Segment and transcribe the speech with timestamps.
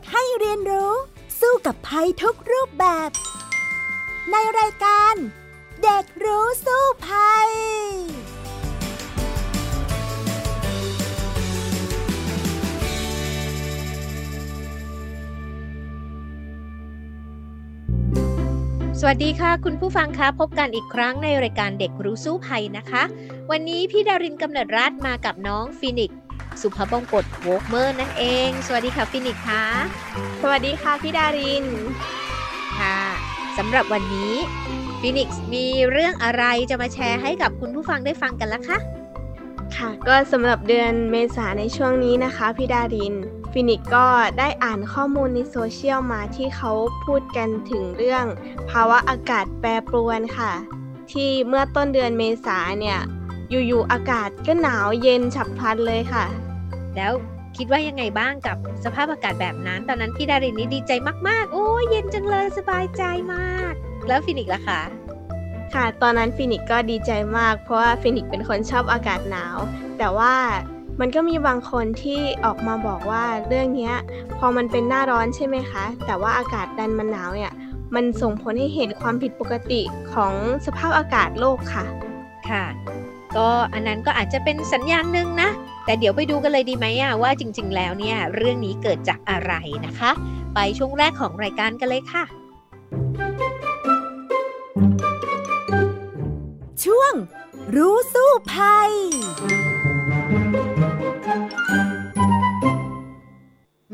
[0.00, 0.92] กๆให้เรียนรู้
[1.40, 3.10] สู้กับภัยทุกรูปแบบ
[4.30, 5.14] ในรายการ
[5.82, 7.50] เด็กรู้สู้ภัย
[19.02, 23.02] สวัสดีค่ะ คุณผู้ฟังคะพบกันอีกครั้งในรายการเด็กรู้สู้ภัยนะคะ
[23.50, 26.12] วันนี้พี่ดารินกำเนิดรัฐมากับน้องฟินิก
[26.60, 29.64] สุภบงกตโวกเมอร์นั่นเอง สวัสดีค่ะฟินิกค่ะ
[30.42, 31.66] สวัสดีค่ะพี่ดาริน
[32.78, 32.98] ค่ะ
[33.58, 34.34] สำหรับวันนี้
[35.00, 38.78] ฟินิกซ์มีเรื่องอะไรจะมาแชร์ให้กับคุณผู้ฟังได้ฟังกันละคะ
[39.76, 43.14] ค่ะ ก็สำหรับเดือนเมษาในช่วงนี้นะคะพี่ดาริน
[43.52, 44.06] ฟินิกก็
[44.38, 46.72] ได้อ่านข้อมูลในโซเชียลมาที่เขา
[47.04, 48.24] พูดกันถึงเรื่อง
[48.70, 50.52] ภาวะอากาศแปรปรวนค่ะ
[51.12, 52.98] ที่เมื่อต้นเดือนเมษาเนี่ย
[53.50, 56.24] อยู่ๆอากาศก็หนาวเย็นฉับพลันเลยค่ะ
[56.96, 57.12] แล้ว
[57.56, 60.92] คิดว่ายังไงบ้างกับสภาพอากาศแบบนั้น ตอนนั้นพี่ดารินนี่ดีใจ
[61.28, 63.02] มาก ๆ โอ้ยเย็นจังเลยสบายใจ
[63.34, 63.72] มาก
[64.08, 64.80] แล้วฟินิกซ์ล่ะคะ
[65.74, 69.56] ค่ะ ตอนนั้นฟินิกซ์ก็ดีใจมาก เพราะว่าฟินิกซ์เป็นคนชอบอากาศหนาว
[69.98, 70.34] แต่ว่า
[71.00, 73.92] มันก็มีบางคนที่ออกมาบอกว่าเรื่องนี้
[74.38, 77.52] พอมันเป็นหน้าร้อนใช่ไหมคะ แต่ว่าอากาศดันมันหนาวเนี่ย
[77.94, 80.34] มันส่งผลให้เห็นความผิดปกติของ
[80.66, 81.84] สภาพอากาศโลกค่ะ
[82.48, 82.64] ค่ะ
[83.36, 85.50] ก็อันนั้นก็อาจจะเป็นสัญญาณหนึ่งนะ
[85.84, 89.52] แต่เดี๋ยวไปดูกันเลยดีไหมอะว่าจริง ๆ แล้วเนี่ยเรื่องนี้เกิดจากอะไร
[89.86, 90.10] นะคะ
[90.54, 92.24] ไปช่วงแรกของรายการกันเลยค่ะ
[96.84, 97.12] ช่วง
[97.76, 98.90] รู้สู้ภัย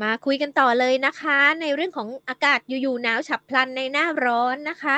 [0.01, 4.95] มาคุยกันต่อเลยนะคะ ในเรื่องของอากาศอยู่ๆหนาวฉับพลันในหน้าร้อนนะคะ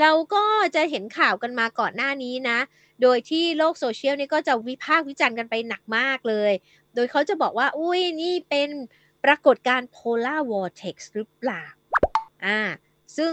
[0.00, 2.58] เราก็จะเห็นข่าวกันมาก่อนหน้านี้นะ
[3.02, 6.52] โดยที่โลกโซเชียลนี่ก็จะวิพากษ์วิจารณ์กันไปหนักมากเลย
[6.94, 8.70] โดยเขาจะบอกว่า อุ้ยนี่เป็น
[9.24, 11.62] ปรากฏการณ์ polar vortex หรือเปล่า
[12.44, 12.60] อ่า
[13.16, 13.32] ซึ่ง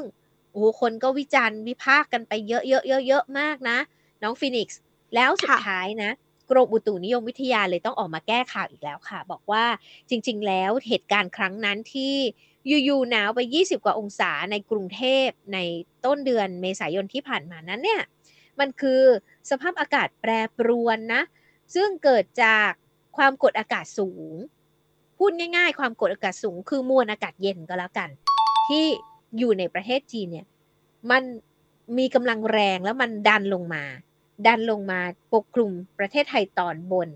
[0.52, 3.78] โอ้โหคนก็วิจารณ์วิพากษ์กันไปเยอะๆๆๆมากนะ
[4.24, 4.82] น้องฟินิกซ์
[5.16, 6.12] แล้วสุดท้ายนะ
[6.50, 9.66] กรมอุตุนิยมวิทยาเลยต้องออกมาแก้ข่าวอีกแล้วค่ะ บอกว่า
[10.10, 12.16] จริง ๆ แล้วเหตุการณ์ครั้งนั้นที่
[12.86, 15.58] อยู่ๆหนาวไป 20 กว่าองศาในกรุงเทพใน
[16.06, 18.02] ต้นเดือนเมษายนที่ผ่านมานั้นเนี่ย
[18.60, 19.02] มันคือ
[19.50, 21.22] สภาพอากาศแปรปรวนนะ
[21.76, 22.70] ซึ่งเกิดจาก
[23.18, 24.34] ความกดอากาศสูง
[25.18, 28.10] พูดง่าย ๆ ความกดอากาศสูง คือมวลอากาศเย็นก็แล้วกัน
[28.68, 28.86] ที่
[29.38, 30.48] อยู่ในประเทศจีนเนี่ย
[31.12, 31.24] มัน
[31.98, 33.84] มีกำลังแรงแล้วมันดันลงมา
[34.48, 35.00] ดันลงมา
[35.34, 37.10] ปกคลุมประเทศไทยตอนบน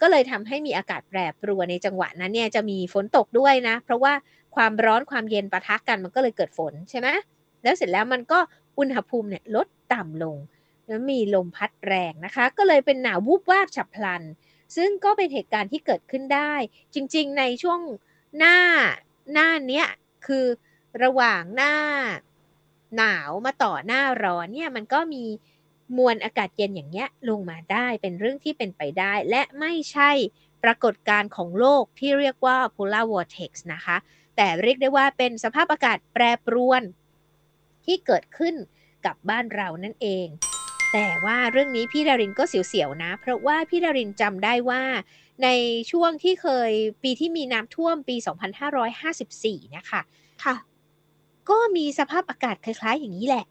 [0.00, 4.12] ก็เลยทำให้มีอากาศแปรปรวนในจังหวะนั้นเนี่ยจะมีฝนตกด้วยนะ เพราะว่า
[4.56, 7.08] ความร้อนความเย็นปะทะกันมันก็เลยเกิดฝนใช่ไหม
[7.62, 8.38] แล้วเสร็จแล้วมันก็
[8.78, 10.36] อุณหภูมิเนี่ยลดต่ำลง
[10.88, 14.22] แล้วมีลมพัดแรงนะคะ ก็เลยเป็นหนาววูบวาบฉับพลัน
[14.76, 16.54] ซึ่งก็เป็นเหตุการณ์ที่เกิดขึ้นได้
[16.94, 17.80] จริงๆ ในช่วง
[18.38, 18.56] หน้า
[19.32, 19.86] หน้าเนี้ย
[20.26, 20.46] คือ
[21.02, 21.74] ระหว่างหน้า
[22.96, 25.24] หนาวมาต่อหน้าร้อนเนี่ยมันก็มี
[25.96, 30.10] มวลอากาศเย็นอย่างเงี้ยลงมาได้เป็นเรื่องที่เป็นไปได้ และไม่ใช่
[30.64, 33.96] ปรากฏการณ์ของโลกที่เรียกว่า polar vortex นะคะ
[34.36, 36.82] แต่เรียกได้ว่าเป็นสภาพอากาศแปรปรวน
[37.84, 38.54] ที่เกิดขึ้น
[39.06, 40.26] กับบ้านเรานั่นเอง
[40.92, 44.82] แต่ว่าเรื่องนี้พี่ดารินก็เสียวๆนะ เพราะว่าพี่ดารินจำได้ว่า
[45.42, 45.48] ใน
[45.90, 46.70] ช่วงที่เคย
[47.02, 48.16] ปีที่มีน้ำท่วมปี
[48.96, 50.02] 2554 นะคะ
[50.44, 50.54] ค่ะ
[51.50, 53.44] ก็มีสภาพอากาศคล้าย ๆ อย่างนี้แหละ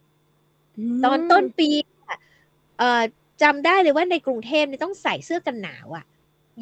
[1.01, 1.69] มตอนต้นปี
[2.07, 2.18] อะ
[2.78, 3.01] เอ่อ
[3.41, 6.06] จำได้เลยว่าในกรุงเทพเนี่ยต้องใส่เสื้อกันหนาวอะ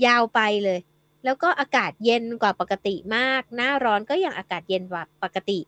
[0.06, 0.79] ยาวไปเลย
[1.25, 5.59] แล้วก็อากาศเย็นกว่าปกติมาก หน้าร้อนก็ยังอากาศเย็นกว่าปกติ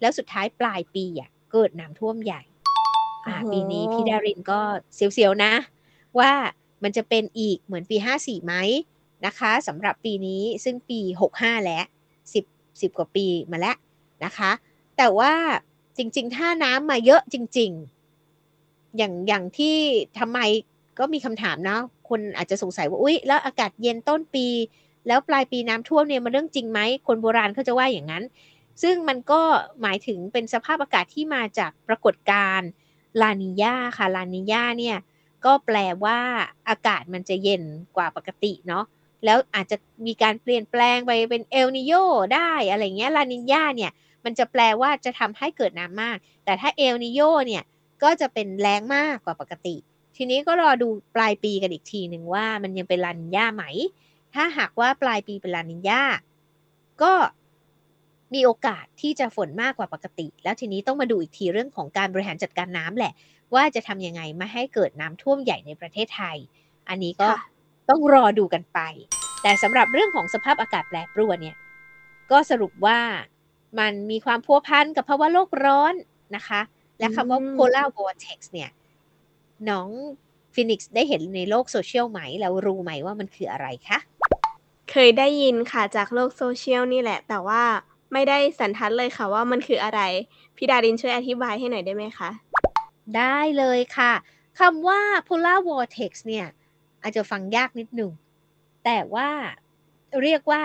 [0.00, 2.42] แล้วสุดท้ายปลายปีอะเกิดน้ำท่วมใหญ่
[3.26, 4.60] อ่าโอ้โหปีนี้พี่ดารินก็
[4.94, 5.52] เสียวๆนะ
[6.18, 6.32] ว่า
[6.82, 8.54] มันจะเป็นอีกเหมือนปี 54ไหม
[9.26, 11.00] นะคะสำหรับปีนี้ซึ่งปี
[11.32, 11.84] 65 แล้ว
[12.32, 13.76] 10 10 กว่าปีมาแล้ว
[14.24, 14.50] นะคะ
[14.96, 15.32] แต่ว่า
[15.96, 17.70] จริง ๆ ถ้าน้ำมาเยอะจริง
[18.34, 19.76] ๆ อย่างอย่างที่
[20.18, 20.38] ทำไม
[20.98, 21.78] ก็มีคำถามนะ
[22.08, 24.46] คนอาจจะสงสัยว่าอุ๊ย แล้วอากาศเย็นต้นปี
[25.06, 28.24] แล้วปลายปีน้ำท่วมเนี่ยมันเรื่องจริงไหมคนโบราณเขาจะว่าอย่างนั้น
[28.82, 29.40] ซึ่งมันก็
[29.82, 32.68] หมายถึงเป็นสภาพอากาศที่มาจากปรากฏการณ์
[33.20, 34.96] ลานิญาค่ะลานิญาเนี่ย
[35.44, 36.18] ก็แปลว่า
[36.68, 37.62] อากาศมันจะเย็น
[37.96, 38.84] กว่าปกติเนาะ
[39.24, 39.76] แล้วอาจจะ
[40.06, 41.92] มีการเปลี่ยนแปลงไปเป็นเอลนิโย
[42.34, 43.92] ได้อะไรเงี้ยลานิญาเนี่ย
[44.24, 47.62] มันจะแปลว่าจะทำให้เกิดน้ำมาก แต่ถ้าเอลนิโยเนี่ย
[48.02, 49.76] ก็จะเป็นแรงมากกว่าปกติ
[50.16, 53.64] ทีนี้ก็รอดูปลายปีกันอีกทีหนึ่งว่ามันยังเป็นลานิญาไหม
[54.34, 56.02] ถ้าหากว่าปลายปีเป็นลานิญา
[57.02, 57.12] ก็
[58.34, 63.12] มีโอกาสที่จะฝนมากกว่าปกติ แล้วทีนี้ต้องมาดูอีกทีเรื่องของการบริหารจัดการน้ำแหละ
[63.54, 66.36] ว่าจะทำยังไงไม่ให้เกิดน้ำท่วมใหญ่ในประเทศไทย
[66.88, 67.46] อันนี้ก็ค่ะ
[67.90, 68.80] ต้องรอดูกันไป
[69.42, 71.56] แต่สำหรับเรื่องของสภาพอากาศแปรปรวนเนี่ย
[72.30, 72.98] ก็สรุปว่า
[73.78, 75.94] มันมีความพัวพันกับภาวะโลกร้อน
[76.36, 76.60] นะคะ
[76.98, 78.70] และคำว่า polar vortex เนี่ย
[79.70, 79.88] น้อง
[80.54, 83.98] ฟินิกซ์ได้เห็นในโลกโซเชียลไหม แล้วรู้ไหมว่ามันคืออะไรคะ
[84.90, 87.62] เคยได้ยินค่ะจากโลกโซเชียลนี่แหละ แต่ว่า
[88.12, 90.00] ไม่ได้สันทัดเลยค่ะว่ามันคืออะไร
[90.56, 92.30] พี่ดารินช่วยอธิบายให้หน่อยได้ไหมคะ
[93.16, 94.12] ได้เลยค่ะ
[94.58, 96.46] คำว่า polar vortex เนี่ย
[97.02, 98.10] อาจจะฟังยากนิดหนึ่ง
[98.84, 99.28] แต่ว่า
[100.22, 100.62] เรียกว่า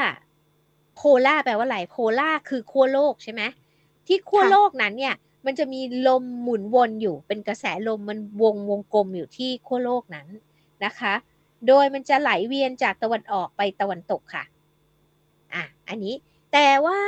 [1.00, 3.42] polar แปลว่าอะไร polar คือขั้วโลกใช่ไหม
[4.08, 5.16] ที่ขั้วโลกนั้นเนี่ย
[5.46, 10.28] มันจะมีลมหมุนวนอยู่ เป็นกระแสลมมันวงวงกลมอยู่ที่ขั้วโลกนั้น
[10.86, 11.14] นะคะ
[11.68, 14.44] โดยมันจะไหลเวียนจากตะวันออกไปตะวันตกค่ะ
[15.54, 16.14] อะ อันนี้
[16.54, 17.00] แต่ว่า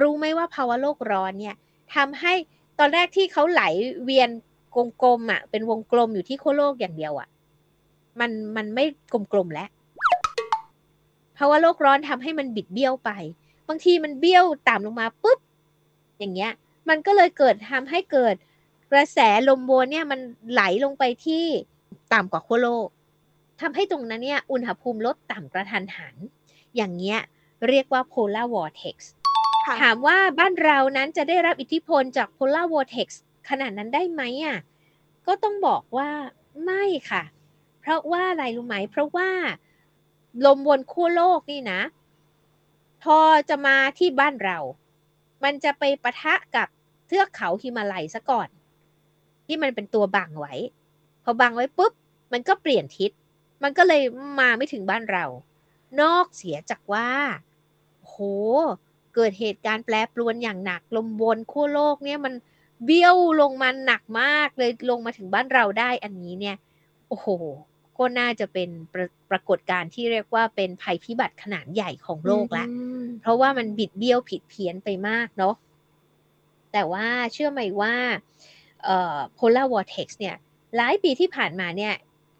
[0.00, 1.56] รู้ไหมว่าภาวะโลกร้อนเนี่ย
[1.94, 2.32] ทำให้
[2.78, 3.62] ตอนแรกที่เขาไหล
[4.04, 4.30] เวียน
[5.02, 7.28] กลมๆอะ เป็นวงกลมอยู่ที่ขั้วโลกอย่างเดียวอะ
[8.20, 8.84] มันมันไม่
[9.32, 9.68] กลมๆแล้ว
[11.38, 13.10] ภาวะโลกร้อนทำให้มันบิดเบี้ยวไป
[13.68, 15.38] บางทีมันเบี้ยวต่ำลงมาปุ๊บ
[16.18, 16.52] อย่างเงี้ย
[16.88, 18.34] มันก็เลยเกิดทำให้เกิด
[18.92, 19.18] กระแส
[19.48, 20.20] ลมวนเนี่ยมัน
[20.52, 21.44] ไหลลงไปที่
[22.12, 22.88] ต่ำกว่าขั้วโลก
[23.60, 26.16] ทำให้ตรงนั้นเนี่ยอุณหภูมิลดต่ำกระทันหัน
[26.76, 27.20] อย่างเงี้ย
[27.68, 28.96] เรียกว่า polar vortex
[29.66, 33.08] ค่ะถามว่าบ้านเรานั้นจะได้รับอิทธิพลจาก polar vortex
[33.48, 34.58] ขนาดนั้นได้ไหมอะ
[35.26, 36.10] ก็ต้องบอกว่า
[36.64, 37.22] ไม่ค่ะ
[37.80, 39.30] เพราะว่าอะไรรู้ไหม เพราะว่า
[40.44, 41.80] ลมวนขั้วโลกนี่นะ
[43.02, 43.18] พอ
[43.48, 44.58] จะมาที่บ้านเรา
[45.44, 46.68] มันจะไปปะทะกับ
[47.06, 48.48] เทือกเขาฮิมาลัยซะก่อน
[49.46, 50.54] ที่มันเป็นตัวบังไว้
[51.24, 51.92] พอบังไว้ปุ๊บ
[52.32, 53.10] มันก็เปลี่ยนทิศ
[53.62, 54.02] มันก็เลย
[54.40, 55.24] มาไม่ถึงบ้านเรา
[56.00, 57.08] นอกเสียจากว่า
[58.14, 58.20] โห
[59.14, 62.34] เกิดเหตุการณ์แปรปรวนอย่างหนัก ลมวนขั้วโลกเนี่ยมัน
[62.84, 66.56] เบี้ยวลงมาหนักมากเลยลงมาถึงบ้านเราได้อันนี้เนี่ย
[67.08, 67.28] โอ้โห
[67.98, 75.54] ก็น่าจะเป็นประปรากฏการณ์ที่เรียกว่าเป็นภัยพิบัติขนาดใหญ่ของโลกละอืมเพราะว่ามันบิดเบี้ยวผิดเพี้ยนไปมากเนาะ
[76.72, 77.94] แต่ว่าเชื่อไหมว่า
[78.84, 80.36] เอ่อ polar vortex เนี่ย
[80.76, 81.94] หลายปีที่ผ่านมาเนี่ย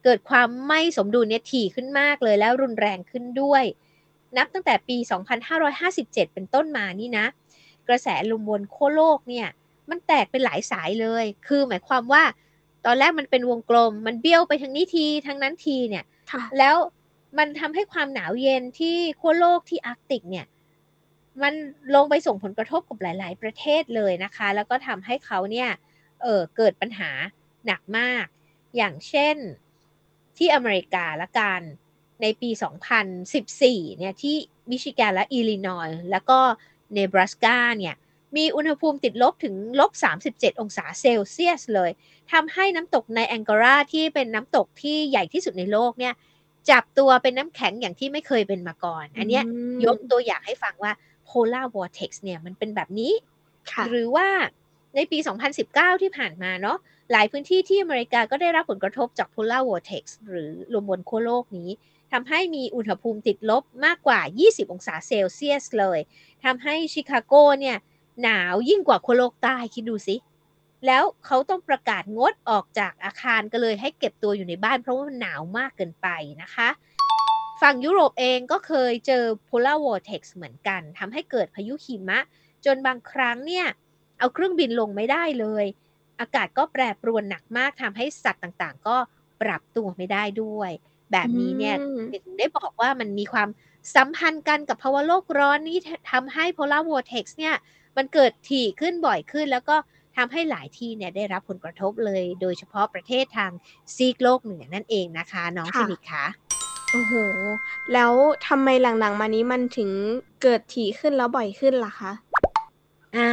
[0.05, 3.65] เกิดความไม่สมดุลเนี่ยถี่ขึ้นมากเลยแล้วรุนแรงขึ้นด้วย
[4.37, 4.97] นับตั้งแต่ปี
[5.65, 7.27] 2557 เป็นต้นมานี่นะ
[7.89, 9.49] กระแสลมวนโคโลกเนี่ย
[9.91, 12.23] มันแตกเป็นหลายสายเลย คือหมายความว่า
[12.87, 16.77] ตอนแรกมันเป็นวงกลม มันเบี้ยวไปทางนี้ทีทางนั้นทีเนี่ยค่ะแล้ว
[17.39, 20.47] มันทำให้ความหนาวเย็นที่ขั้วโลกที่อาร์กติกเนี่ย
[21.43, 21.55] มัน
[21.95, 25.71] ลงไปส่งผลกระทบกับหลาย ๆ ประเทศเลยนะคะ แล้วก็ทำให้เขาเนี่ย
[26.23, 27.11] เออเกิดปัญหา
[27.67, 28.25] หนักมาก
[28.77, 29.37] อย่างเช่น
[30.37, 31.61] ที่อเมริกาละกัน
[32.23, 32.51] ในปี
[33.25, 34.37] 2014 เนี่ยที่
[34.71, 36.39] มิชิแกนและอิลลินอยส์แล้วก็
[36.93, 37.95] เนบราสกาเนี่ย
[38.37, 39.91] มีอุณหภูมิติดลบถึงลบ
[40.27, 41.91] 37 องศาเซลเซียสเลย
[42.33, 46.15] ทำให้น้ำตกในแองการาที่เป็นน้ำตกที่ใหญ่ที่สุดในโลกเนี่ย
[46.71, 49.45] จับตัวเป็นน้ำแข็งอย่างที่ไม่เคยเป็นมาก่อน อันเนี้ย
[49.75, 50.93] มยกตัวอย่างให้ฟังว่า
[51.29, 53.13] polar vortex เนี่ยมันเป็นแบบนี้
[53.71, 54.29] ค่ะหรือว่า
[54.97, 55.19] ในปี
[55.61, 56.79] 2019 ที่ผ่านมาเนาะ
[57.13, 61.71] หลายพื้นที่ที่อเมริกาก็ได้รับผลกระทบจาก polar vortex หรือลมบนขั้วโลกนี้
[62.19, 65.99] ทำให้มีอุณหภูมิติดลบมากกว่า 20 องศาเซลเซียสเลย
[66.45, 67.77] ทำให้ชิคาโกเนี่ย
[68.23, 70.17] หนาวยิ่งกว่าขั้วโลกใต้คิดดูสิ
[70.87, 76.09] แล้วเขาต้องประกาศงดออกจากอาคารก็เลยให้เก็บตัวอยู่ในบ้านเพราะว่ามันหนาวมากเกินไป
[76.43, 76.69] นะคะ
[77.61, 82.21] ฝั่งยุโรปเองก็เคยเจอ polar vortex เหมือนกันทำให้เกิดพายุหิมะ
[82.65, 83.67] จนบางครั้งเนี่ย
[84.19, 85.65] เอาเครื่องบินลงไม่ได้เลย
[86.21, 88.97] อากาศก็แปรปรวนหนักมากทำให้สัตว์ต่างๆ ก็
[89.43, 90.73] ปรับตัวไม่ได้ด้วย
[91.15, 93.49] แบบนี้เนี่ยอืมถึงได้บอกว่ามันมีความ
[93.97, 95.79] สัมพันธ์กันกับภาวะโลกร้อนนี่
[96.13, 97.55] ทำให้ polar vortex เนี่ย
[97.97, 99.77] มันเกิดถี่ขึ้นบ่อยขึ้น แล้วก็
[100.17, 103.51] ทำให้หลายที่เนี่ยได้รับผลกระทบเลย โดยเฉพาะประเทศทาง
[103.95, 106.27] ซีกโลกเหนือนั่นเองนะคะ น้องค่ะฟินิกซ์คะ
[106.93, 107.15] โอ้โห
[107.93, 108.13] แล้ว
[108.47, 109.91] ทำไมหลังๆ มานี้มันถึง
[110.43, 112.13] เกิดถี่ขึ้นแล้วบ่อยขึ้นล่ะคะ
[113.17, 113.31] อ่า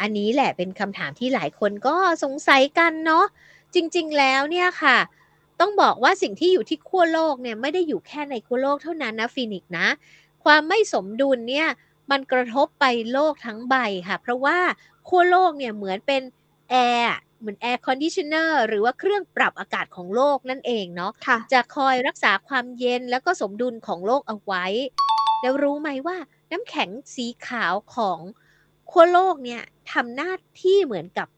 [0.00, 3.24] อันนี้แหละเป็นคำถามที่หลายคนก็สงสัยกันเนาะ
[3.74, 4.96] จริงๆ แล้วเนี่ยค่ะ
[5.60, 9.88] ต้องบอกว่าสิ่งที่อยู่ที่ขั้วโลกเนี่ยไม่ได้อยู่แค่ในขั้วโลกเท่านั้นนะฟินิกซ์นะ
[10.44, 11.68] ความไม่สมดุลเนี่ย
[12.10, 13.76] มันกระทบไปโลกทั้งใบ
[14.08, 14.58] ค่ะ เพราะว่า
[15.08, 16.22] ขั้วโลกเนี่ยเหมือนเป็น
[16.70, 24.66] แอร์เหมือน air conditioner หรือว่าเครื่องปรับอากาศของโลกนั่นเองเนาะค่ะจะคอยรักษาความเย็นแล้วก็สมดุลของโลกเอาไว้
[25.42, 26.16] แล้วรู้ไหมว่า
[26.50, 28.20] น้ำแข็งสีขาวของ
[28.90, 29.62] ขั้วโลกเนี่ย
[29.92, 31.28] ทำหน้าที่เหมือนกับ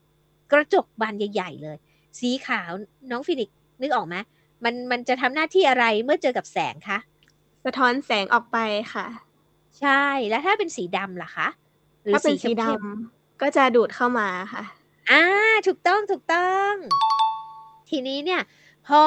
[0.53, 1.77] กระจกบานใหญ่ ๆ เลย
[2.21, 2.71] สีขาว
[3.11, 4.17] น้องฟินิกซ์ นึกออกไหม
[4.65, 6.99] มันมันจะทำหน้าที่อะไรเมื่อเจอกับแสงคะ
[7.65, 8.59] สะท้อนแสงออกไป
[8.95, 9.07] ค่ะ
[9.81, 11.49] ใช่แล้วถ้าเป็นสีดำล่ะคะ
[12.03, 15.23] หรือถ้าเป็นสีดเข้มำก็จะดูดเข้ามาค่ะๆอ่า
[15.67, 16.73] ถูกต้องถูกต้อง
[17.91, 18.41] ทีนี้เนี่ย
[18.87, 19.01] พอ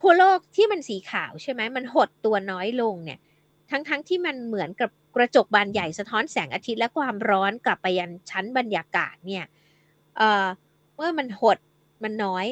[0.00, 3.18] ขั้วโลกที่มันสีขาวใช่ไหมมันหดตัวน้อยลงเนี่ย
[3.70, 9.44] ทั้งๆทที่มันเหมือนกับกระจกบานใหญ่สะท้อนแสงอาทิตย์และความร้อนกลับไปยันชั้นบรรยากาศเนี่ย
[10.16, 10.46] เอ่อ
[10.94, 11.58] เมื่อมันหด
[12.02, 12.46] มันน้อย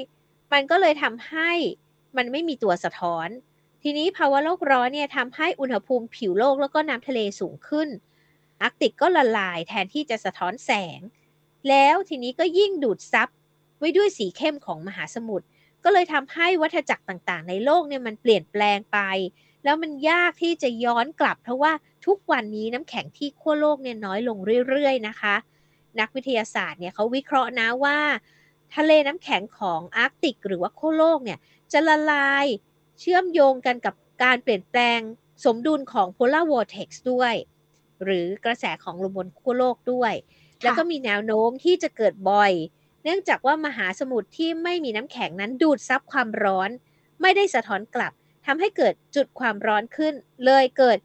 [0.54, 1.50] มันก็เลยทำให้
[2.16, 3.28] มันไม่มีตัวสะท้อน
[3.82, 7.88] ทีนี้ภาวะโลกร้อนเนี่ยทำให้อุณหภูมิผิวโลกแล้วก็น้ำทะเลสูงขึ้น
[8.62, 11.00] อาร์กติกก็ละลายแทนที่จะสะท้อนแสง
[11.68, 13.28] แล้วทีนี้ก็ยิ่งดูดซับ
[13.78, 15.46] ไว้ด้วยสีเข้มของมหาสมุทร
[15.84, 18.98] ก็เลยทำให้วัฏจักรต่างๆ ในโลกเนี่ยมันเปลี่ยนแปลงไป
[19.64, 21.72] แล้วมันยากที่จะย้อนกลับ เพราะว่า
[22.06, 25.34] ทุกวันนี้น้ำแข็งที่ขั้วโลกเนี่ยน้อยลงเรื่อยๆนะคะ
[26.00, 27.98] นักวิทยาศาสตร์เนี่ยเขาวิเคราะห์นะว่า
[28.76, 31.38] ทะเลน้ำแข็งของอาร์กติก หรือว่าขั้วโลกเนี่ย
[31.72, 32.46] จะละลาย
[33.00, 35.00] เชื่อมโยงกันกับการเปลี่ยนแปลง
[35.44, 37.34] สมดุลของ polar vortex ด้วย
[38.04, 40.14] หรือกระแสของลมบนขั้วโลกด้วย
[40.62, 42.52] แล้วก็มีแนวโน้มที่จะเกิดบ่อย
[43.02, 46.70] เนื่องจากว่ามหาสมุทรที่ไม่มีน้ำแข็งนั้นดูดซับความร้อน
[47.20, 48.12] ไม่ได้สะท้อนกลับ
[48.46, 50.14] ทำให้เกิดจุดความร้อนขึ้น
[50.44, 50.98] เลยเกิด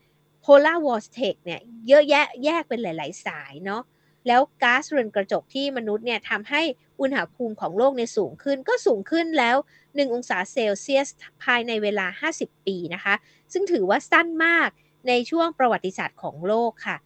[0.44, 3.82] polar vortex เนี่ยเยอะแยะแยกเป็นหลาย ๆ สายเนาะ
[4.28, 6.62] แล้วก๊าซเรือนกระจกที่มนุษย์เนี่ยทำให้
[7.02, 11.08] อุณหภูมิของโลกเนี่ยสูงขึ้น ก็สูงขึ้นแล้ว 1 องศาเซลเซียส
[11.44, 13.16] ภายในเวลา 50 ปีนะคะ
[13.54, 14.70] ซึ่งถือว่าสั้นมาก
[15.08, 16.98] ในช่วงประวัติศาสตร์ของโลกค่ะ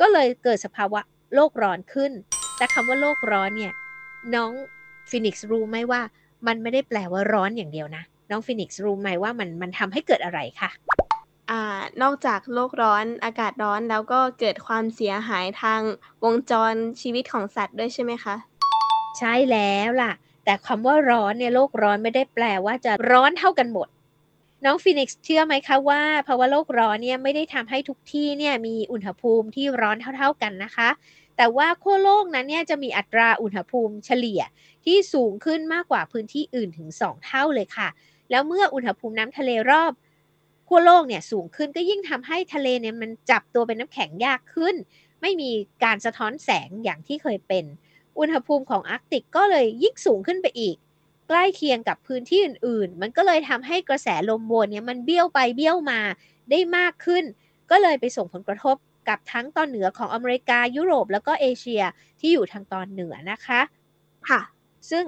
[0.00, 1.00] ก็เลยเกิดสภาวะ
[1.34, 2.12] โลกร้อนขึ้น
[2.56, 3.72] แต่คำว่าโลกร้อนเนี่ย
[4.34, 4.52] น้อง
[5.10, 6.00] ฟินิกซ์รู้ไหมว่า
[6.46, 11.05] มันไม่ได้แปลว่าร้อนอย่างเดียวนะ น้องฟินิกซ์รู้ไหมว่ามันมันทำให้เกิดอะไรค่ะอ่า
[12.02, 15.80] นอกจากโลกร้อนอากาศร้อนแล้วก็เกิดความเสียหายทาง
[16.24, 18.34] วงจรชีวิตของสัตว์ด้วยใช่ไหมคะ
[19.18, 20.12] ใช่แล้วล่ะ
[20.44, 23.88] แต่คำว่าร้อนเนี่ยโลกร้อนไม่ได้แปลว่าจะร้อนเท่ากันหมด
[24.64, 30.88] น้องฟินิกซ์เชื่อไหมคะว่าภาวะโลกร้อนเนี่ยไม่ได้ทำให้ทุกที่เนี่ยมีอุณหภูมิที่ร้อนเท่าๆกันนะคะ
[31.36, 34.40] แต่ว่าขั้วโลกนั้นเนี่ยจะมีอัตราอุณหภูมิเฉลี่ย
[34.84, 37.88] ที่สูงขึ้นมากกว่าพื้นที่อื่นถึง 2 เท่าเลยค่ะ
[38.30, 39.92] แล้วเมื่ออุณหภูมิน้ำทะเลรอบ
[40.68, 44.74] ขั้วโลกเนี่ยสูงขึ้นก็ยิ่งทำให้ทะเลเนี่ยมันจับตัวเป็นน้ำแข็งยากขึ้น
[45.20, 45.50] ไม่มี
[45.84, 47.64] การสะท้อนแสงอย่างที่เคยเป็น
[48.18, 50.76] อุณหภูมิของอาร์กติกก็เลยยิ่งสูงขึ้นไปอีก
[51.28, 56.00] ใกล้เคียงกับพื้นที่อื่น ๆ มันก็เลยทำให้กระแสลมวนเนี่ยมันเบี้ยวไปเบี้ยวมา
[56.50, 57.24] ได้มากขึ้น
[57.70, 58.76] ก็เลยไปส่งผลกระทบ
[59.08, 61.82] กับทั้งตอนเหนือของอเมริกายุโรป แล้วก็เอเชีย
[62.20, 63.60] ที่อยู่ทางตอนเหนือนะคะ
[64.28, 64.40] ค่ะ
[64.90, 65.04] ซึ่ง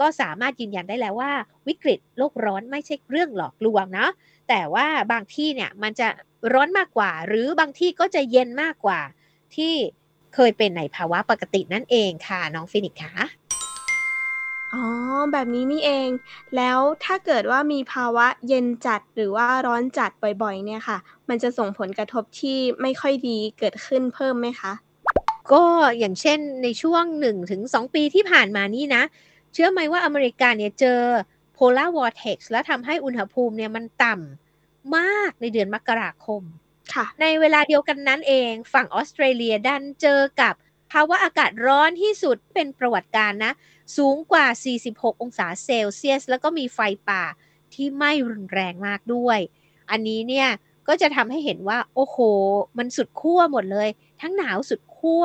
[0.00, 1.32] ก็สามารถยืนยันได้แล้วว่า
[1.68, 4.10] วิกฤตโลกร้อนไม่ใช่เรื่องหลอกลวงเนาะ
[4.48, 6.08] แต่ว่าบางที่เนี่ยมันจะ
[6.52, 9.00] ร้อนมากกว่า หรือบางที่ก็จะเย็นมากกว่า
[9.54, 9.72] ที่
[10.34, 13.26] เคยเป็นในภาวะปกตินั่นเองค่ะ น้องฟินิกค่ะ
[14.74, 14.84] อ๋อ
[15.32, 16.08] แบบนี้นี่เอง
[16.56, 20.10] แล้วถ้าเกิดว่ามีภาวะเย็นจัดหรือว่าร้อนจัด
[20.42, 20.98] บ่อยๆ เนี่ยค่ะ
[21.28, 24.72] มันจะส่งผลกระทบที่ไม่ค่อยดีเกิดขึ้นเพิ่มไหมคะ
[25.52, 25.62] ก็
[25.98, 27.04] อย่างเช่นในช่วง
[27.50, 29.02] 1-2 ปีที่ผ่านมานี่นะ
[29.52, 31.00] เชื่อไหมว่าอเมริกาเนี่ยเจอ
[31.56, 36.42] polar vortex แล้วทำให้อุณหภูมิเนี่ยมันต่ำมากในเดือนมกราคม
[36.94, 40.54] ค่ะในเวลาเดียวกันนั้นเอง ฝั่งออสเตรเลียดันเจอกับ
[40.92, 43.52] ภาวะอากาศร้อนที่สุดเป็นประวัติการณ์นะ
[43.96, 44.46] สูงกว่า
[44.84, 47.24] 46 องศาเซลเซียส แล้วก็มีไฟป่า
[47.74, 49.38] ที่ไม่รุนแรงมากด้วย
[49.90, 50.48] อันนี้เนี่ย
[50.88, 52.16] ก็จะทำให้เห็นว่า โอ้โห
[52.78, 53.88] มันสุดขั้วหมดเลย
[54.20, 55.24] ทั้งหนาวสุดขั้ว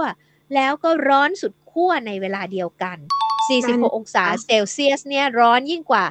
[0.56, 2.98] แล้วก็ร้อนสุดขั้วในเวลาเดียวกัน
[3.52, 6.06] 46 องศาเซลเซียสเนี่ยร้อนยิ่งกว่า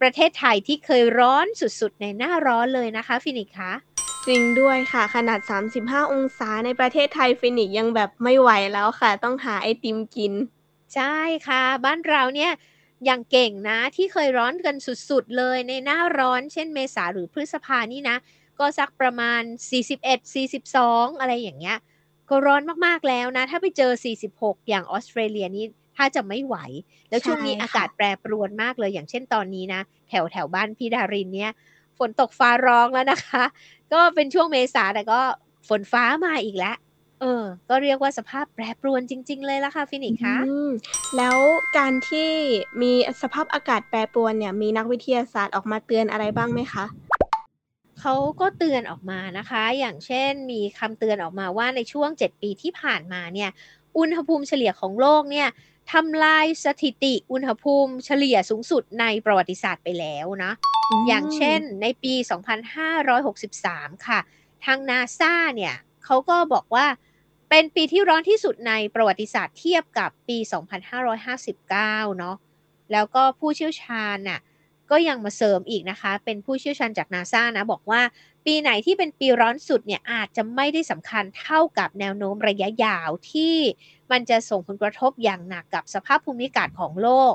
[0.00, 3.72] ประเทศไทยที่เคยร้อนสุดๆ ในหน้าร้อนเลยนะคะ ฟินิกซ์คะ
[4.26, 5.40] จริงด้วยค่ะ ขนาด
[5.76, 10.32] 35 องศาในประเทศไทยฟินิกซ์ยังแบบไม่ไหวแล้วค่ะ ต้องหาไอติมกิน
[10.94, 12.52] ใช่ค่ะ บ้านเราเนี่ย
[13.08, 18.16] ยังเก่งนะที่เคยร้อนกันสุดๆ เลยในหน้าร้อนเช่นเมษาหรือพฤษภานี่นะ
[18.58, 19.42] ก็สักประมาณ
[20.04, 20.34] 41
[20.74, 21.78] 42 อะไรอย่างเงี้ย
[22.28, 23.92] ก็ร้อนมากๆแล้วนะ ถ้าไปเจอ
[24.30, 26.56] 46 อย่างออสเตรเลียนี่ ถ้าจะไม่ไหว
[27.10, 31.52] แล้วช่วงนี้ใช่ค่ะอากาศแปรปรวนมากเลย อย่างเช่นตอนนี้นะ แถวแถวบ้านพี่ดารินเนี่ย
[31.98, 33.44] ฝนตกฟ้าร้องแล้วนะคะ
[33.92, 35.20] ก็เป็นช่วงเมษาแต่ก็
[35.68, 36.76] ฝนฟ้ามาอีกแล้ว
[37.20, 40.70] เออ ก็เรียกว่าสภาพแปรปรวนจริง ๆ เลยละค่ะฟินิกคะอืม
[41.16, 41.36] แล้ว
[41.78, 42.30] การที่
[42.82, 46.84] มีสภาพอากาศแปรปรวนเนี่ย มีนักวิทยาศาสตร์ออกมาเตือนอะไรบ้างไหมคะ
[48.00, 53.50] เขาก็เตือนออกมานะคะ อย่างเช่นมีคำเตือนออกมาว่าในช่วง 7 ปีที่ผ่านมาเนี่ย
[53.98, 55.48] อุณหภูมิเฉลี่ยของโลกเนี่ย
[55.92, 60.52] ทำลายสถิติอุณหภูมิเฉลี่ยสูงสุดในประวัติศาสตร์ไปแล้วนะ
[60.90, 62.14] อืมอย่างเช่นในปี
[63.10, 64.20] 2563 ค่ะ
[64.64, 65.74] ทางนาซาเนี่ย
[66.04, 66.86] เขาก็บอกว่า
[67.50, 70.38] เป็นปีที่ร้อนที่สุดในประวัติศาสตร์เทียบกับปี
[71.32, 72.36] 2559 เนาะ
[72.92, 74.40] แล้วก็ผู้เชี่ยวชาญน่ะ
[74.90, 78.02] ก็ยังมาเสริมอีกนะคะ เป็นผู้เชี่ยวชาญจากนาซานะบอกว่า
[78.46, 83.56] ปีไหนที่เป็นปีร้อนสุดเนี่ยอาจจะไม่ได้สำคัญเท่ากับแนวโน้มระยะยาวที่
[84.10, 87.34] มันจะส่งผลกระทบอย่างหนักกับสภาพภูมิอากาศของโลก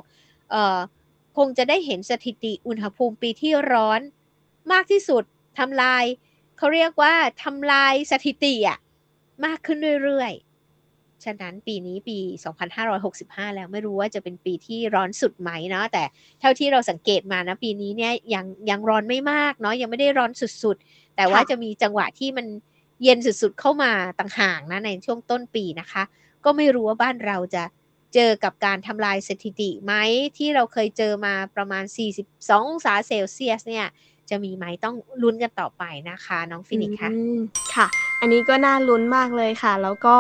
[1.37, 4.01] คงจะได้เห็นสถิติอุณหภูมิปีที่ร้อน
[4.71, 5.23] มากที่สุด
[5.59, 6.03] ทำลาย
[6.57, 7.13] เขาเรียกว่า
[7.43, 8.77] ทำลายสถิติอะ
[9.45, 10.48] มากขึ้นเรื่อยๆ
[11.25, 12.17] ฉะนั้นปีนี้ปี
[12.88, 16.03] 2565 แล้วไม่รู้ว่าจะเป็นปีที่ร้อนสุดไหมเนาะแต่
[16.39, 20.31] เท่าที่เราสังเกตมานะปีนี้เนี่ยยังยังร้อนไม่มากเนาะยังไม่ได้ร้อน
[20.63, 22.47] สุดๆ แต่ว่าจะมีจังหวะที่มัน
[23.03, 26.03] เย็นสุดๆเข้ามาต่างหากนะในช่วงต้นปีนะคะ
[26.45, 27.63] ก็ไม่รู้ว่าบ้านเราจะ
[28.13, 29.93] เจอกับการทำลายสถิติไหม
[30.38, 31.83] ที่เราเคยเจอมาประมาณ
[32.25, 33.88] 42องศาเซลเซียสเนี่ย
[34.31, 37.12] จะมีไหมต้องลุ้นกันต่อไปนะคะ น้องฟินิกค่ะ
[37.75, 37.88] ค่ะ
[38.21, 40.17] อันนี้ก็น่าลุ้นมากเลยค่ะ แล้วก็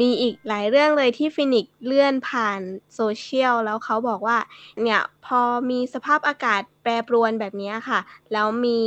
[0.00, 2.60] มีอีกหลายเรื่องเลยที่ฟินิกเลื่อนผ่าน
[2.94, 4.38] โซเชียลแล้วเขาบอกว่า
[4.82, 8.00] เนี่ยพอมีสภาพอากาศแปรปรวนแบบนี้ค่ะ
[8.32, 8.80] แล้วมี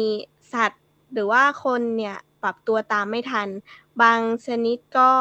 [0.53, 0.83] สัตว์
[1.13, 3.47] หรือว่าคนเนี่ยปรับตัวตามไม่ทัน
[4.01, 5.11] บางชนิดก็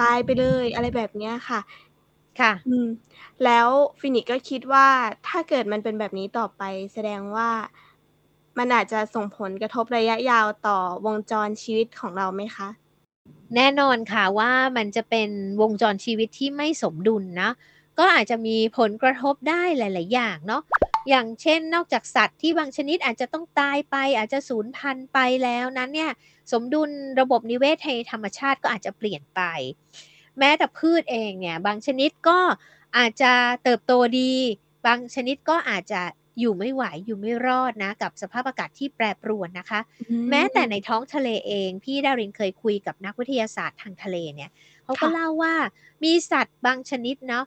[0.00, 1.60] ตายไปเลยอะไรแบบนี้ค่ะ
[2.40, 2.86] ค่ะ อืม
[3.44, 3.68] แล้ว
[4.00, 4.88] ฟินิกก็คิดว่า
[5.28, 7.50] ถ้าเกิดมันเป็นแบบนี้ต่อไป แสดงว่า
[8.58, 12.68] มันอาจจะส่งผลกระทบระยะยาวต่อวงจรชีวิตของเราไหมคะ
[13.54, 15.30] แน่นอนค่ะว่ามันจะเป็น
[15.60, 17.50] วงจรชีวิตที่ไม่สมดุลนะ
[17.98, 20.62] ก็อาจจะมีผลกระทบได้หลาย ๆ อย่างเนาะ
[21.08, 26.12] อย่างเช่นนอกจากสัตว์ที่บางชนิดอาจจะต้องตายไป อาจจะสูญพันธุ์ไปแล้วนั้นเนี่ย
[26.52, 29.40] สมดุลระบบนิเวศในธรรมชาติก็อาจจะเปลี่ยนไป
[30.38, 32.38] แม้แต่พืชเองเนี่ยบางชนิดก็
[32.98, 33.32] อาจจะ
[33.64, 34.32] เติบโตดี
[34.86, 36.00] บางชนิดก็อาจจะ
[36.38, 39.80] อยู่ไม่ไหวอยู่ไม่รอดนะ กับสภาพอากาศที่แปรปรวนนะคะ
[40.30, 44.50] แม้แต่ในท้องทะเลเอง พี่ดารินเคยคุยกับนักวิทยาศาสตร์ทางทะเลเนี่ย
[44.84, 45.54] เขาก็เล่าว่า
[46.04, 47.44] มีสัตว์บางชนิดเนาะ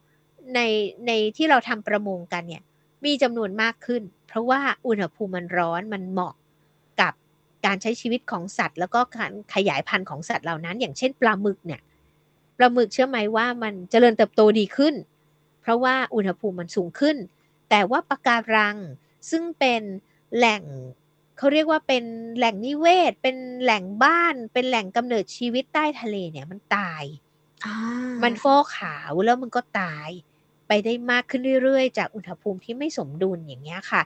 [0.55, 0.59] ใน
[1.07, 2.63] ในที่เราทำประมงกันเนี่ย
[3.05, 6.33] มีจำนวนมากขึ้น เพราะว่าอุณหภูมิมันร้อนมันเหมาะ
[7.01, 7.13] กับ
[7.65, 11.81] การใช้ชีวิตของสัตว์ แล้วก็การขยายพันธุ์ของสัตว์เหล่านั้น อย่างเช่นปลาหมึกเนี่ย
[12.57, 14.95] ปลาหมึกเชื่อไหมว่ามันเจริญเติบโตดีขึ้น
[15.61, 17.17] เพราะว่าอุณหภูมิมันสูงขึ้น
[17.69, 18.77] แต่ว่าปะการัง
[19.29, 19.81] ซึ่งเป็น
[20.35, 20.63] แหล่ง
[21.37, 22.03] เขาเรียกว่าเป็น
[22.37, 27.03] แหล่งนิเวศ เป็นแหล่งบ้าน เป็นแหล่งกำเนิดชีวิตใต้ทะเลเนี่ยมันตาย
[28.23, 30.09] มันฟอกขาวแล้วมันก็ตาย
[30.67, 34.01] ไปได้มากขึ้นเรื่อยๆ จากอุณหภูมิที่ไม่สมดุลอย่างเงี้ยค่ะ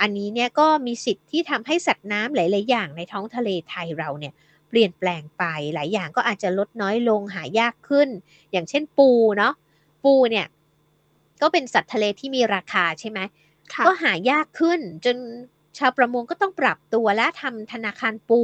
[0.00, 4.32] อันนี้เนี่ยก็มีสิทธิ์ที่ทำให้สัตว์น้ำหลาย ๆ อย่างในท้องทะเลไทยเราเนี่ย
[4.68, 8.08] เปลี่ยนแปลงไปหลายอย่างก็อาจจะลดน้อยลงหายากขึ้น
[8.52, 9.54] อย่างเช่นปูเนาะ
[10.04, 10.46] ปูเนี่ย
[11.42, 13.20] ก็เป็นสัตว์ทะเลที่มีราคาใช่ไหม
[13.86, 15.16] ก็หายากขึ้นจน
[15.78, 18.42] ชาวประมงก็ต้องปรับตัวและทำธนาคารปู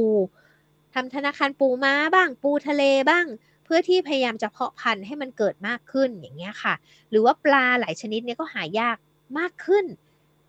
[0.95, 3.25] ทำธนาคารปูม้าบ้างปูทะเลบ้าง
[3.63, 6.73] เพื่อที่พยายามจะเพาะพันธุ์ให้มันเกิดมากขึ้นอย่างเงี้ยค่ะ
[7.09, 8.97] หรือว่าปลาหลายชนิดเนี่ยก็หายาก
[9.37, 9.85] มากขึ้น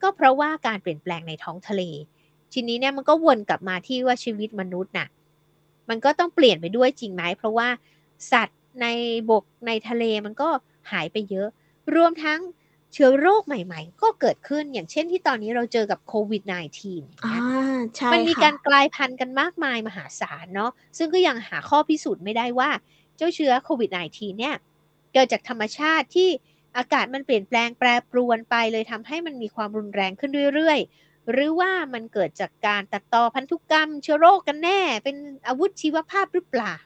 [0.03, 1.83] ก็เพราะว่าการเปลี่ยนแปลงในท้องทะเล
[2.53, 5.09] ทีนี้เนี่ยมันก็วนกลับมาที่ว่าชีวิตมนุษย์น่ะ
[5.89, 7.69] มันก็ต้องเปลี่ยนไปด้วยจริงไหมเพราะว่า
[8.33, 8.87] สัตว์ใน
[9.31, 10.49] บกในทะเลมันก็
[10.93, 11.49] หายไปเยอะ
[11.95, 12.41] รวมทั้ง
[12.93, 16.43] เชื้อโรคใหม่ๆ ก็เกิดขึ้นอย่างเช่นที่ตอนนี้เราเจอกับโควิด
[16.87, 17.37] -19 อ่า
[17.97, 22.71] ใช่มันมีการกลายพันธุ์กันมากมายมหาศาลเนาะซึ่งก็ยังหาข้อพิสูจน์ไม่ได้ว่า
[23.17, 24.55] เจ้าเชื้อโควิด -19 เนี่ย
[25.13, 26.29] เกิดจากธรรมชาติที่
[26.77, 35.17] อากาศมันเปลี่ยนแปลงแปรปรวนไปเลยทำให้มันมีความรุนแรงขึ้นเรื่อยๆ หรือว่ามันเกิดจากการตัดต่อพันธุกรรม เชื้อโรคกันแน่ เป็น
[35.47, 36.77] อาวุธชีวภาพหรือเปล่า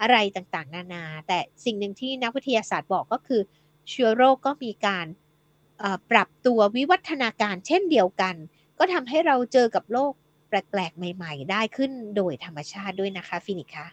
[0.00, 3.40] อะไรต่างๆ นานา แต่สิ่งหนึ่งที่นักวิทยาศาสตร์บอกก็คือ
[3.90, 5.06] เชื้อโรคก็มีการ
[6.10, 8.34] ปรับตัววิวัฒนาการเช่นเดียวกัน
[8.78, 10.12] ก็ทำให้เราเจอกับโลก
[10.48, 13.86] แปลกๆ ใหม่ ๆ ได้ขึ้นโดยธรรมชาติด้วยนะคะฟินิกคะ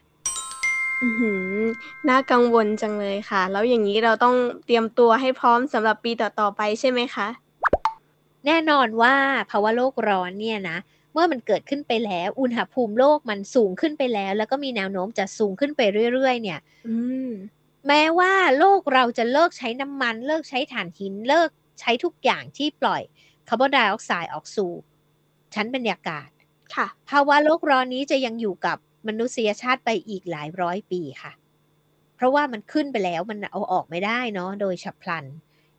[2.10, 7.28] น่ากังวลจังเลยค่ะ แล้วอย่างนี้เราต้องเตรียมตัวให้พร้อมสำหรับปีต่อๆไปใช่ไหมคะ
[8.46, 9.16] แน่นอนว่า
[9.52, 10.78] ภาวะโลกร้อนเนี่ยนะ
[11.14, 15.82] เมื่อมันเกิดขึ้นไปแล้ว อุณหภูมิโลกมันสูงขึ้นไปแล้ว แล้วก็มีแนวโน้มจะสูงขึ้นไป
[16.14, 16.60] เรื่อยๆ เนี่ย
[17.88, 23.02] แม้ว่าโลกเราจะเลิกใช้น้ำมัน เลิกใช้ถ่านหินเลิกใช้ทุกอย่างที่ปล่อย
[23.48, 24.72] คาร์บอนไดออกไซด์ออกสู่
[25.54, 26.30] ชั้นบรรยากาศ
[26.76, 31.32] ค่ะ ภาวะโลกร้อนนี้จะยังอยู่กับมนุษยชาติไปอีกหลายร้อยปีค่ะ
[32.16, 35.26] เพราะว่ามันขึ้นไปแล้วมันเอาออกไม่ได้เนาะโดยฉับพลัน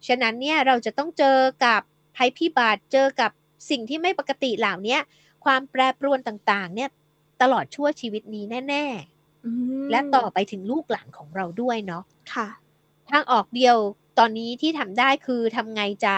[0.07, 1.81] ฉะนั้นเนี่ยเราจะต้องเจอกับ
[2.16, 3.31] ภัยพิบัติเจอกับ
[3.71, 4.99] สิ่งที่ไม่ปกติเหล่านี้
[5.45, 6.90] ความแปรปรวนต่างๆ เนี่ย
[7.42, 9.15] ตลอดชั่วชีวิตนี้แน่ ๆ
[9.90, 12.04] และต่อไปถึงลูกหลานของเราด้วยเนาะ
[12.35, 12.48] ค่ะ
[13.11, 13.76] ทางออกเดียว
[14.18, 16.16] ตอนนี้ที่ทำได้คือทำไงจะ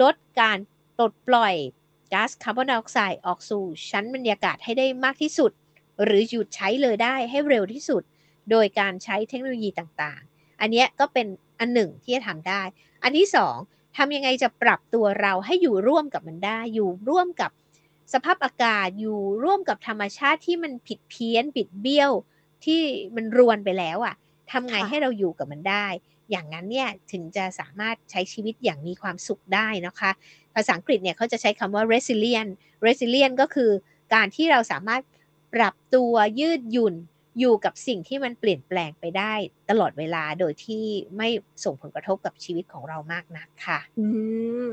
[0.00, 0.58] ลดการ
[0.96, 1.54] ปลดปล่อย
[2.12, 5.52] ก๊าซคาร์บอนไดออกไซด์ออกสู่ชั้นบรรยากาศให้ได้มากที่สุด
[6.04, 8.02] หรือหยุดใช้เลยได้ให้เร็วที่สุด
[8.50, 11.26] โดยการใช้เทคโนโลยีต่างๆ อันนี้ก็เป็น
[11.58, 12.62] อันหนึ่งที่จะทำได้
[13.02, 13.56] อันที่สอง
[13.96, 17.50] ทำยังไงจะปรับตัวเราให้อยู่ร่วมกับมันได้ อยู่ร่วมกับ
[18.12, 22.12] สภาพอากาศอยู่ร่วมกับธรรมชาติที่มันผิดเพี้ยนผิดเบี้ยว
[22.64, 22.82] ที่
[23.16, 24.14] มันรวนไปแล้วอะ่ะ
[24.50, 25.86] ทำไงให้เราอยู่กับมันได้
[26.30, 30.10] อย่างนั้นเนี่ยถึงจะสามารถใช้ชีวิตอย่างมีความสุขได้นะคะ
[30.54, 32.52] ภาษาอังกฤษเนี่ยเขาจะใช้คำว่า resilient
[32.86, 33.70] resilient ก็คือ
[34.14, 35.02] การที่เราสามารถ
[35.54, 36.94] ปรับตัวยืดหยุ่น
[37.38, 39.32] อยู่กับสิ่งที่มันเปลี่ยนแปลงไปได้
[39.70, 40.84] ตลอดเวลาโดยที่
[41.16, 41.28] ไม่
[41.64, 44.06] ส่งผลกระทบกับชีวิตของเรามากนักค่ะอื
[44.66, 44.68] ม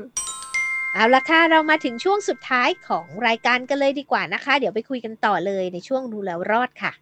[0.94, 6.92] เอาละค่ะ เรามาถึงช่วงสุดท้ายของรายการกันเลยดีกว่านะคะ เดี๋ยวไปคุยกันต่อเลยในช่วงรู้แล้วรอดค่ะ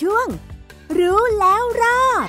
[0.00, 0.26] ช่วง
[0.98, 2.28] รู้แล้วรอด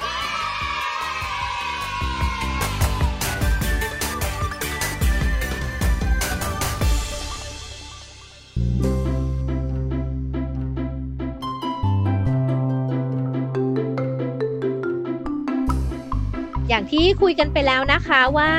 [16.69, 18.51] อย่างที่คุยกันไปแล้วนะคะว่า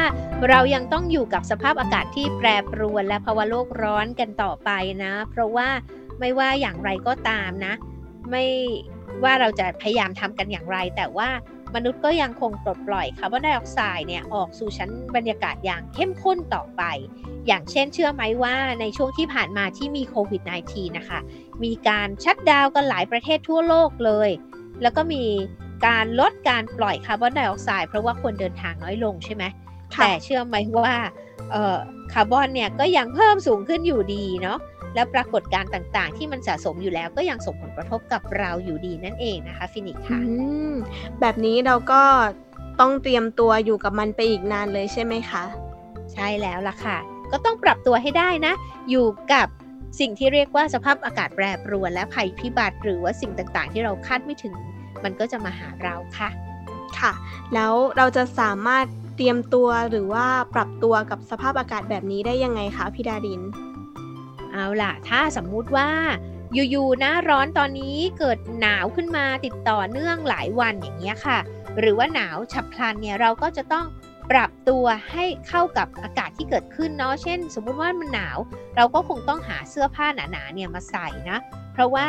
[0.49, 4.71] เรายังต้องอยู่กับสภาพอากาศที่แปรปรวนและภาวะโลกร้อนกันต่อไป
[5.05, 5.69] นะ เพราะว่า
[6.21, 7.75] ไม่ว่าอย่างไรก็ตามนะ
[8.31, 8.45] ไม่
[9.25, 11.29] ว่าเราจะพยายามทำกันอย่างไร แต่ว่า
[11.75, 16.83] มนุษย์ก็ยังคงปลดปล่อยคาร์บอนไดออกไซด์เนี่ยออกสู่ชั้นบรรยากาศอย่างเข้มข้นต่อไป
[17.47, 21.21] อย่างเช่นเชื่อไหมว่าในช่วงที่ผ่านมาที่มีโควิด -19 นะคะ
[21.65, 24.31] มีการชัดดาวน์กันหลายประเทศทั่วโลกเลย
[24.83, 25.25] แล้วก็มี
[25.87, 29.45] การลดการปล่อยคาร์บอนไดออกไซด์เพราะว่าคนเดินทางน้อยลงใช่ไหม
[29.95, 30.95] คะแต่เชื่อไหมว่า
[31.51, 31.79] เอ่อ
[32.13, 34.59] คาร์บอนเนี่ยก็ยังเพิ่มสูงขึ้นอยู่ดีเนาะ
[34.97, 40.33] แล้วปรากฏการณ์ต่างๆ ที่มันสะสมอยู่แล้วก็ยังส่งผลกระทบกับเราอยู่ดีนั่นเองนะคะฟินิกซ์ค่ะอื
[40.73, 40.75] ม
[41.21, 42.03] แบบนี้เราก็
[42.81, 45.45] ต้องเตรียมตัวอยู่กับมันไปอีกนานเลยใช่ไหมคะ
[46.13, 46.99] ใช่แล้วล่ะค่ะ
[47.33, 48.53] ก็ต้องปรับตัวให้ได้นะ
[48.91, 49.49] อยู่กับ
[50.01, 54.55] สิ่งที่เรียกว่าสภาพอากาศแปรปรวนและภัยพิบัติหรือว่าสิ่งต่างๆ ที่เราคาดไม่ถึง
[55.05, 56.29] มันก็จะมาหาเราค่ะ
[56.99, 57.13] ค่ะ
[57.55, 63.43] แล้วเราจะสามารถเตรียมตัวหรือว่าปรับตัวกับสภาพอากาศแบบนี้ได้ยังไงคะพี่ดาริน
[64.57, 65.91] เอาล่ะ ถ้าสมมุติว่า
[66.55, 71.39] อยู่ๆน้าร้อนตอนนี้เกิดหนาวขึ้นมาติดต่อเนื่องหลายวันอย่างเงี้ยค่ะ
[71.79, 73.87] หรือว่าหนาวฉับพลันเนี่ยเราก็จะต้อง
[74.31, 78.39] ปรับตัวให้เข้ากับอากาศที่เกิดขึ้นเนาะเช่น สมมุติว่ามันหนาว
[78.77, 81.39] เราก็คงต้องหาเสื้อผ้าหนาๆเนี่ยมาใส่นะ
[81.73, 82.09] เพราะว่า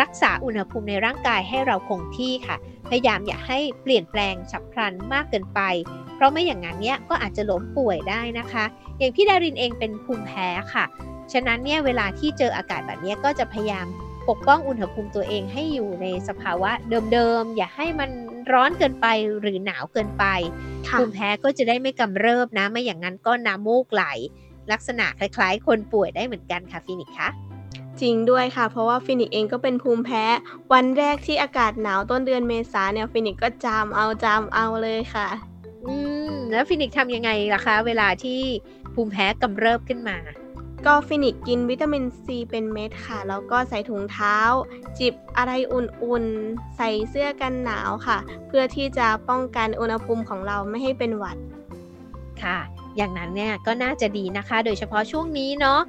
[0.00, 2.56] รักษาอุณหภูมิในร่างกายให้เราคงที่ค่ะ
[2.88, 5.60] พยายามอย่าให้เปลี่ยนแปลงฉับพลันมากเกินไป
[6.14, 8.64] เพราะไม่อย่างนั้นเนี่ยก็อาจจะล้มป่วยได้นะคะ
[8.98, 10.84] อย่างพี่ดารินเองเป็นภูมิแพ้ค่ะ
[11.32, 13.86] ฉะนั้นเนี่ยเวลาที่เจออากาศแบบนี้ก็จะพยายาม
[14.28, 16.70] ปกป้องอุณหภูมิตัวเองให้อยู่ในสภาวะ
[17.12, 18.10] เดิมๆ อย่าให้มัน
[18.52, 19.06] ร้อนเกินไป
[19.40, 20.24] หรือหนาวเกินไป
[20.88, 24.04] ค่ะภูมิแพ้ก็จะได้ไม่กำเริบนะ ไม่อย่างนั้นก็น้ำมูกไหล
[24.72, 27.28] ลักษณะคล้ายๆ คนป่วยได้เหมือนกันค่ะฟินิกซ์คะ
[28.00, 30.24] จริงด้วยค่ะ เพราะว่าฟินิกซ์เองก็เป็นภูมิแพ้
[30.72, 35.28] วันแรกที่อากาศหนาวต้นเดือนเมษาเนี่ยฟินิกซ์ก็จามเอาจามเอาเลยค่ะ
[35.86, 35.94] อื
[36.30, 38.40] ม แล้วฟินิกซ์ทำยังไงล่ะคะ เวลาที่
[38.94, 40.16] ภูมิแพ้กำเริบขึ้นมา
[40.86, 44.36] ก็ฟินิกซ์กินวิตามินซีเป็นเม็ดค่ะ แล้วก็ใส่ถุงเท้า
[44.98, 51.36] จิบอะไรอุ่นๆ ใส่เสื้อกันหนาวค่ะ เพื่อที่จะป้องกันอุณหภูมิของเราไม่ให้เป็นหวัด
[52.42, 52.58] ค่ะ
[52.96, 55.80] อย่างนั้นเนี่ยก็น่าจะดีนะคะ โดยเฉพาะช่วงนี้เนาะ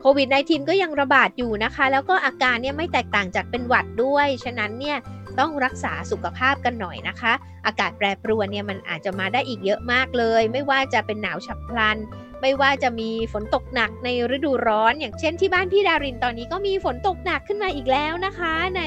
[0.00, 4.98] โควิด -19 ก็ยังระบาดอยู่นะคะ แล้วก็อาการเนี่ยไม่แตกต่างจากเป็นหวัดด้วย ฉะนั้นเนี่ย
[5.38, 7.32] ต้องรักษาสุขภาพกันหน่อยนะคะ
[7.66, 11.98] อากาศแปรปรวนเนี่ยมันอาจจะมาได้อีกเยอะมากเลย ไม่ว่าจะเป็นหนาวฉับพลัน
[12.40, 18.82] ไม่ว่าจะมีฝนตกหนักในฤดูร้อน อย่างเช่นที่บ้านพี่ดารินตอนนี้ก็มีฝนตกหนักขึ้นมาอีกแล้วนะคะ ใน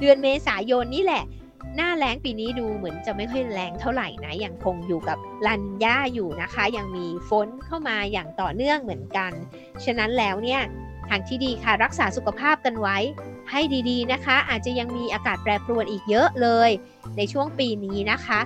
[0.00, 1.24] เดือนเมษายนนี่แหละ
[1.76, 9.32] หน้าแล้งปีนี้ดูเหมือนจะไม่ค่อยแรงเท่าไหร่นะยังคงอยู่กับลานินยาอยู่นะคะ ยังมีฝนเข้ามาอย่างต่อเนื่องเหมือนกัน
[9.84, 10.60] ฉะนั้นแล้วเนี่ย
[11.08, 12.96] ทางที่ดีค่ะรักษาสุขภาพกันไว้
[13.50, 16.70] ให้ดีๆนะคะ อาจจะยังมีอากาศแปรปรวนอีกเยอะเลย
[17.16, 18.40] ในช่วงปีนี้นะคะ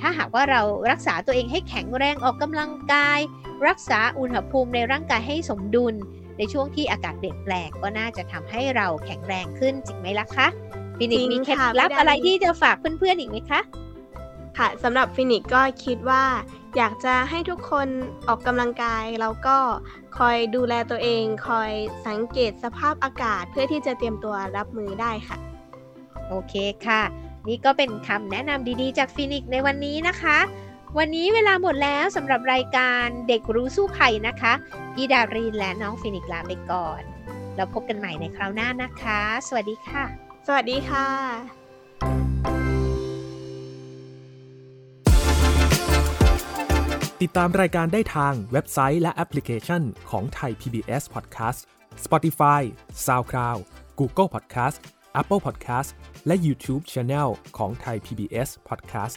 [0.00, 3.18] ถ้าหากว่าเรารักษาตัวเองให้แข็งแรงออกกำลังกาย
[3.66, 5.94] รักษาอุณหภูมิในร่างกายให้สมดุล
[6.38, 10.46] ในช่วงที่อากาศเปลี่ยนแปลงก็น่าจะทำให้เราแข็งแรงขึ้นจริงไหมล่ะคะ
[10.98, 13.60] ฟินิกซ์จริงค่ะพี่ดารินมีเคล็ดลับอะไรที่จะฝากเพื่อนๆอีกไหมคะ
[14.58, 16.24] ค่ะสำหรับฟินิกซ์ก็คิดว่า
[16.76, 17.88] อยากจะให้ทุกคน
[18.28, 19.56] ออกกำลังกาย แล้วก็
[20.18, 21.70] คอยดูแลตัวเอง คอย
[22.06, 25.36] สังเกตสภาพอากาศเพื่อที่จะเตรียมตัวรับมือได้ค่ะ
[26.28, 26.54] โอเค
[26.86, 27.02] ค่ะ
[27.48, 30.38] นี่ก็เป็นคำแนะนำดีๆ จากฟินิกซ์ในวันนี้นะคะ
[30.98, 34.52] วันนี้เวลาหมดแล้วสำหรับรายการเด็กรู้สู้ภัยนะคะ
[34.94, 37.00] พี่ดารินและน้องฟินิกซ์ลาไปก่อน
[37.56, 40.04] เราพบกันใหม่ในคราวหน้านะคะ สวัสดีค่ะ
[40.46, 41.06] สวัสดีค่ะ
[47.22, 51.60] ติดตามรายการได้ทางเว็บไซต์และแอปพลิเคชันของไทย PBS Podcast
[52.04, 52.62] Spotify
[53.06, 53.60] SoundCloud
[53.98, 54.76] Google Podcast
[55.20, 55.90] Apple Podcast
[56.26, 57.28] และ YouTube Channel
[57.58, 59.16] ของไทย PBS Podcast